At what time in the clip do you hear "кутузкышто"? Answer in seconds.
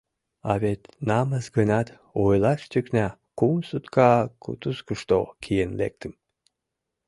4.43-5.19